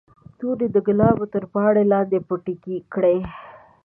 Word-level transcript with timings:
تورې 0.37 0.67
د 0.75 0.77
ګلابو 0.87 1.25
تر 1.33 1.43
پاڼو 1.53 1.83
لاندې 1.91 2.17
پټې 2.27 2.75
کړئ. 2.93 3.19